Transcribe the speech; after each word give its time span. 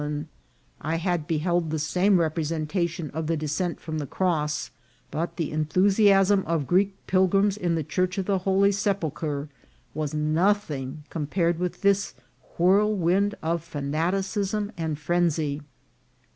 215 0.01 0.17
man, 0.83 0.93
I 0.93 0.95
had 0.97 1.27
beheld 1.27 1.69
the 1.69 1.77
same 1.77 2.19
representation 2.19 3.11
of 3.11 3.27
the 3.27 3.37
de 3.37 3.47
scent 3.47 3.79
from 3.79 3.99
the 3.99 4.07
cross; 4.07 4.71
but 5.11 5.37
the 5.37 5.51
enthusiasm 5.51 6.43
of 6.47 6.65
Greek 6.65 6.95
pil 7.05 7.29
grims 7.29 7.55
in 7.55 7.75
the 7.75 7.83
Church 7.83 8.17
of 8.17 8.25
the 8.25 8.39
Holy 8.39 8.71
Sepulchre 8.71 9.47
was 9.93 10.15
nothing 10.15 11.03
compared 11.11 11.59
with 11.59 11.81
this 11.81 12.15
whirlwind 12.57 13.35
of 13.43 13.63
fanaticism 13.63 14.71
and 14.75 14.97
phren 14.97 15.29
sy. 15.31 15.61